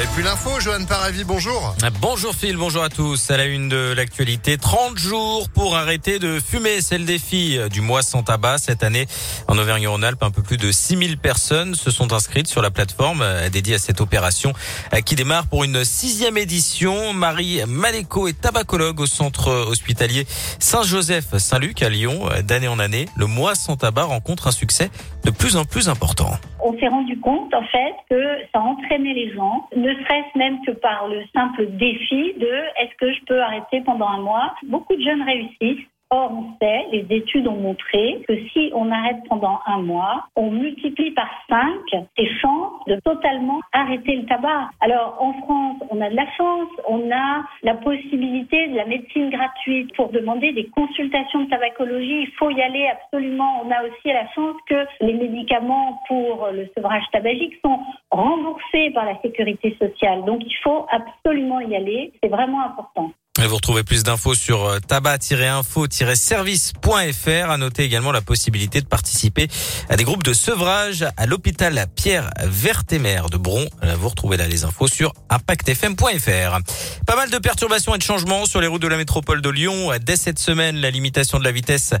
[0.00, 1.74] Et puis l'info, Johan Paravi, bonjour.
[2.00, 3.32] Bonjour Phil, bonjour à tous.
[3.32, 6.80] À la une de l'actualité, 30 jours pour arrêter de fumer.
[6.82, 8.58] C'est le défi du mois sans tabac.
[8.58, 9.06] Cette année,
[9.48, 13.48] en Auvergne-Rhône-Alpes, un peu plus de 6000 personnes se sont inscrites sur la plateforme euh,
[13.48, 14.52] dédiée à cette opération
[14.94, 17.12] euh, qui démarre pour une sixième édition.
[17.12, 20.26] Marie Maléco est tabacologue au centre hospitalier
[20.60, 22.28] Saint-Joseph-Saint-Luc à Lyon.
[22.30, 24.90] Euh, d'année en année, le mois sans tabac rencontre un succès
[25.24, 26.30] de plus en plus important.
[26.60, 28.20] On s'est rendu compte en fait que
[28.52, 33.12] ça entraînait les gens, ne serait-ce même que par le simple défi de est-ce que
[33.12, 34.54] je peux arrêter pendant un mois?
[34.64, 35.86] Beaucoup de jeunes réussissent.
[36.10, 40.50] Or, on sait, les études ont montré que si on arrête pendant un mois, on
[40.50, 44.70] multiplie par cinq les chances de totalement arrêter le tabac.
[44.80, 49.28] Alors, en France, on a de la chance, on a la possibilité de la médecine
[49.28, 52.22] gratuite pour demander des consultations de tabacologie.
[52.22, 53.62] Il faut y aller absolument.
[53.64, 57.80] On a aussi la chance que les médicaments pour le sevrage tabagique sont
[58.10, 60.24] remboursés par la sécurité sociale.
[60.24, 62.12] Donc, il faut absolument y aller.
[62.22, 63.10] C'est vraiment important.
[63.46, 67.50] Vous retrouvez plus d'infos sur euh, tabac-info-service.fr.
[67.50, 69.46] À noter également la possibilité de participer
[69.88, 73.64] à des groupes de sevrage à l'hôpital Pierre Vertemer de Bron.
[73.84, 76.58] Euh, vous retrouvez là les infos sur impactfm.fr.
[77.06, 79.92] Pas mal de perturbations et de changements sur les routes de la métropole de Lyon.
[80.02, 81.94] Dès cette semaine, la limitation de la vitesse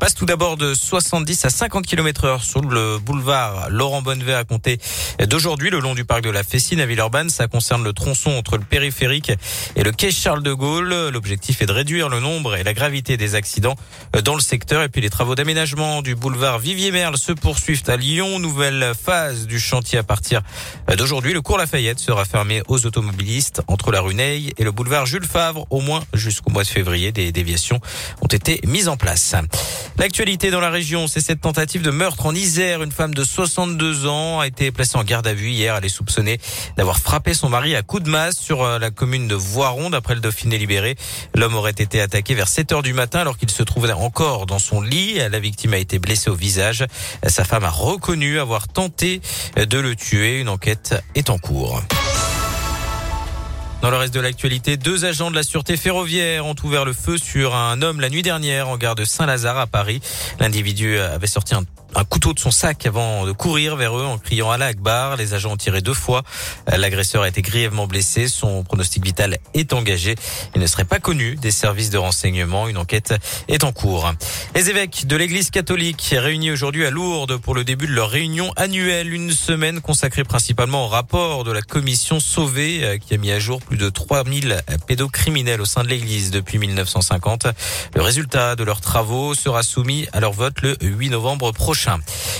[0.00, 4.44] passe tout d'abord de 70 à 50 km heure sur le boulevard Laurent Bonnevet à
[4.44, 4.78] compter
[5.26, 7.28] d'aujourd'hui le long du parc de la Fessine à Villeurbanne.
[7.28, 9.32] Ça concerne le tronçon entre le périphérique
[9.76, 10.77] et le quai Charles de Gaulle.
[10.80, 13.76] L'objectif est de réduire le nombre et la gravité des accidents
[14.16, 14.82] euh, dans le secteur.
[14.82, 18.38] Et puis les travaux d'aménagement du boulevard Vivier-Merle se poursuivent à Lyon.
[18.38, 20.42] Nouvelle phase du chantier à partir
[20.90, 21.32] euh, d'aujourd'hui.
[21.32, 25.26] Le cours Lafayette sera fermé aux automobilistes entre la rue Neil et le boulevard Jules
[25.26, 25.66] Favre.
[25.70, 27.80] Au moins jusqu'au mois de février, des déviations
[28.20, 29.34] ont été mises en place.
[29.98, 32.82] L'actualité dans la région, c'est cette tentative de meurtre en Isère.
[32.82, 35.74] Une femme de 62 ans a été placée en garde à vue hier.
[35.76, 36.38] Elle est soupçonnée
[36.76, 39.90] d'avoir frappé son mari à coups de masse sur euh, la commune de Voiron.
[39.90, 40.58] D'après le Dauphiné
[41.34, 44.58] l'homme aurait été attaqué vers 7 heures du matin alors qu'il se trouvait encore dans
[44.58, 45.14] son lit.
[45.14, 46.84] La victime a été blessée au visage.
[47.26, 49.20] Sa femme a reconnu avoir tenté
[49.56, 50.40] de le tuer.
[50.40, 51.82] Une enquête est en cours.
[53.80, 57.16] Dans le reste de l'actualité, deux agents de la sûreté ferroviaire ont ouvert le feu
[57.16, 60.00] sur un homme la nuit dernière en gare de Saint-Lazare à Paris.
[60.40, 61.62] L'individu avait sorti un
[61.94, 65.16] un couteau de son sac avant de courir vers eux en criant la Akbar.
[65.16, 66.22] Les agents ont tiré deux fois.
[66.66, 68.28] L'agresseur a été grièvement blessé.
[68.28, 70.14] Son pronostic vital est engagé.
[70.54, 72.68] Il ne serait pas connu des services de renseignement.
[72.68, 73.14] Une enquête
[73.48, 74.12] est en cours.
[74.54, 78.52] Les évêques de l'église catholique réunis aujourd'hui à Lourdes pour le début de leur réunion
[78.56, 79.12] annuelle.
[79.12, 83.38] Une semaine consacrée principalement au rapport de la commission Sauvé euh, qui a mis à
[83.38, 87.46] jour plus de 3000 pédocriminels au sein de l'église depuis 1950.
[87.94, 91.77] Le résultat de leurs travaux sera soumis à leur vote le 8 novembre prochain.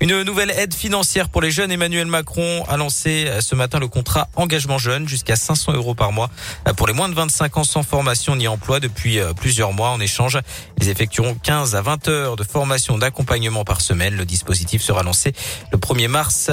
[0.00, 1.70] Une nouvelle aide financière pour les jeunes.
[1.70, 6.30] Emmanuel Macron a lancé ce matin le contrat engagement jeune jusqu'à 500 euros par mois
[6.76, 9.90] pour les moins de 25 ans sans formation ni emploi depuis euh, plusieurs mois.
[9.90, 10.38] En échange,
[10.80, 14.16] ils effectueront 15 à 20 heures de formation d'accompagnement par semaine.
[14.16, 15.32] Le dispositif sera lancé
[15.72, 16.50] le 1er mars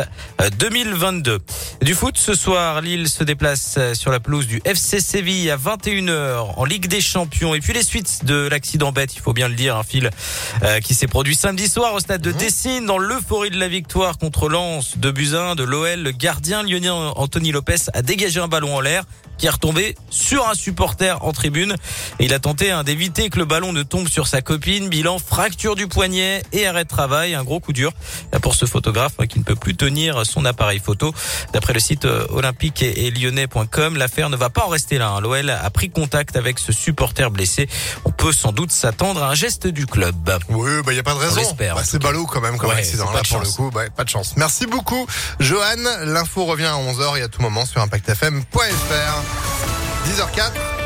[0.59, 1.31] 2022.
[1.31, 1.39] Euh,
[1.81, 5.57] du foot, ce soir, Lille se déplace euh, sur la pelouse du FC Séville à
[5.57, 7.55] 21h en Ligue des Champions.
[7.55, 10.09] Et puis les suites de l'accident bête, il faut bien le dire, un fil
[10.83, 12.37] qui s'est produit samedi soir au stade de mmh.
[12.85, 17.53] Dans l'euphorie de la victoire contre Lens de Buzyn de l'OL, le gardien lyonnais Anthony
[17.53, 19.05] Lopez a dégagé un ballon en l'air
[19.37, 21.75] qui est retombé sur un supporter en tribune.
[22.19, 24.89] Il a tenté hein, d'éviter que le ballon ne tombe sur sa copine.
[24.89, 27.35] Bilan, fracture du poignet et arrêt de travail.
[27.35, 27.93] Un gros coup dur
[28.41, 31.13] pour ce photographe hein, qui ne peut plus tenir son appareil photo.
[31.53, 35.11] D'après le site euh, olympique et lyonnais.com, l'affaire ne va pas en rester là.
[35.11, 35.21] Hein.
[35.21, 37.69] L'OL a pris contact avec ce supporter blessé.
[38.17, 40.15] Peut sans doute s'attendre à un geste du club.
[40.49, 41.41] Oui, il bah, n'y a pas de raison.
[41.57, 43.11] Bah, c'est ballot quand même comme accident.
[43.11, 44.33] Là, pour le coup, bah, pas de chance.
[44.37, 45.05] Merci beaucoup,
[45.39, 45.75] Johan.
[46.03, 48.57] L'info revient à 11h et à tout moment sur ImpactFM.fr.
[50.07, 50.76] 10h04.